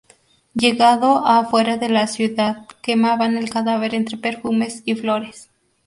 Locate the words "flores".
4.95-5.51